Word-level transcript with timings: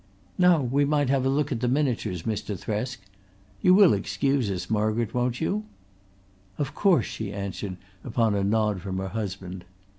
"Now 0.39 0.63
we 0.63 0.83
might 0.83 1.11
have 1.11 1.27
a 1.27 1.29
look 1.29 1.51
at 1.51 1.59
the 1.59 1.67
miniatures, 1.67 2.23
Mr. 2.23 2.57
Thresk. 2.59 2.97
You 3.61 3.75
will 3.75 3.93
excuse 3.93 4.49
us, 4.49 4.67
Margaret, 4.67 5.13
won't 5.13 5.39
you?" 5.39 5.65
"Of 6.57 6.73
course," 6.73 7.05
she 7.05 7.31
answered 7.31 7.77
upon 8.03 8.33
a 8.33 8.43
nod 8.43 8.81
from 8.81 8.97
her 8.97 9.09
husband. 9.09 9.63